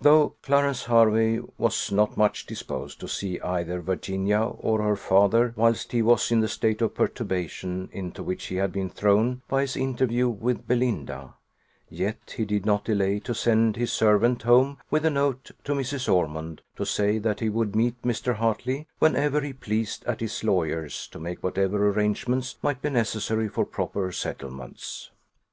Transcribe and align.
Though 0.00 0.36
Clarence 0.42 0.84
Hervey 0.84 1.40
was 1.58 1.90
not 1.90 2.16
much 2.16 2.46
disposed 2.46 3.00
to 3.00 3.08
see 3.08 3.40
either 3.40 3.80
Virginia 3.80 4.42
or 4.42 4.80
her 4.82 4.94
father 4.94 5.52
whilst 5.56 5.90
he 5.90 6.00
was 6.00 6.30
in 6.30 6.38
the 6.38 6.46
state 6.46 6.80
of 6.80 6.94
perturbation 6.94 7.88
into 7.90 8.22
which 8.22 8.44
he 8.46 8.54
had 8.54 8.70
been 8.70 8.88
thrown 8.88 9.42
by 9.48 9.62
his 9.62 9.76
interview 9.76 10.28
with 10.28 10.68
Belinda, 10.68 11.34
yet 11.90 12.34
he 12.36 12.44
did 12.44 12.66
not 12.66 12.84
delay 12.84 13.18
to 13.18 13.34
send 13.34 13.74
his 13.74 13.90
servant 13.92 14.42
home 14.42 14.78
with 14.92 15.04
a 15.04 15.10
note 15.10 15.50
to 15.64 15.72
Mrs. 15.72 16.08
Ormond, 16.08 16.62
to 16.76 16.84
say 16.86 17.18
that 17.18 17.40
he 17.40 17.48
would 17.48 17.74
meet 17.74 18.00
Mr. 18.02 18.36
Hartley, 18.36 18.86
whenever 19.00 19.40
he 19.40 19.52
pleased, 19.52 20.04
at 20.04 20.20
his 20.20 20.44
lawyer's, 20.44 21.08
to 21.08 21.18
make 21.18 21.42
whatever 21.42 21.88
arrangements 21.90 22.56
might 22.62 22.80
be 22.80 22.90
necessary 22.90 23.48
for 23.48 23.64
proper 23.66 24.12
settlements. 24.12 25.10